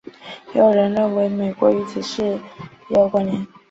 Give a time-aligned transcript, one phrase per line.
[0.55, 2.23] 也有人认为美国与此事
[2.89, 3.47] 也有关连。